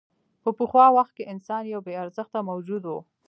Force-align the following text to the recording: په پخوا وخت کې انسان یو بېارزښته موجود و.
په 0.43 0.49
پخوا 0.57 0.85
وخت 0.97 1.13
کې 1.17 1.29
انسان 1.33 1.63
یو 1.73 1.81
بېارزښته 1.87 2.39
موجود 2.49 2.83
و. 2.85 2.91